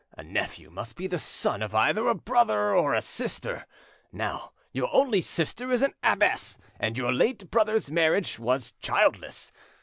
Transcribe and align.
A 0.17 0.23
nephew 0.23 0.71
must 0.71 0.95
be 0.97 1.05
the 1.05 1.19
son 1.19 1.61
of 1.61 1.75
either 1.75 2.07
a 2.07 2.15
brother 2.15 2.73
or 2.75 2.95
a 2.95 3.01
sister. 3.03 3.67
Now, 4.11 4.51
your 4.71 4.89
only 4.91 5.21
sister 5.21 5.71
is 5.71 5.83
an 5.83 5.93
abbess, 6.01 6.57
and 6.79 6.97
your 6.97 7.13
late 7.13 7.51
brother's 7.51 7.91
marriage 7.91 8.39
was 8.39 8.73
childless. 8.81 9.53